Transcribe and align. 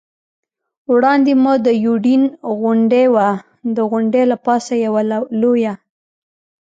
وړاندې 0.93 1.33
مو 1.43 1.53
د 1.65 1.67
یوډین 1.85 2.23
غونډۍ 2.59 3.05
وه، 3.13 3.29
د 3.75 3.77
غونډۍ 3.89 4.23
له 4.31 4.37
پاسه 4.45 4.73
یوه 4.85 5.01
لویه. 5.41 5.73